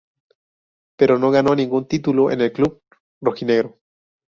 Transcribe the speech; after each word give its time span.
Pero 0.97 1.19
no 1.19 1.29
ganó 1.29 1.53
ningún 1.55 1.87
título 1.87 2.31
en 2.31 2.41
el 2.41 2.51
club 2.51 2.81
"rojinegro". 3.21 3.77